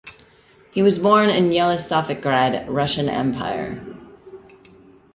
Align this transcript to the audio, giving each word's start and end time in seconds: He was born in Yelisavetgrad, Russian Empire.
He 0.71 0.81
was 0.81 0.97
born 0.97 1.29
in 1.29 1.51
Yelisavetgrad, 1.51 2.65
Russian 2.67 3.07
Empire. 3.07 3.85